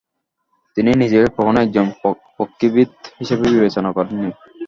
তিনি 0.77 0.91
নিজেকে 1.01 1.27
কখনই 1.37 1.63
একজন 1.65 1.85
পক্ষীবিদ 2.37 2.89
হিসেবে 3.19 3.45
বিবেচনা 3.53 3.89
করেননি। 3.97 4.29